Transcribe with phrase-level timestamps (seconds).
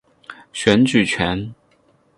[0.51, 1.53] 选举权。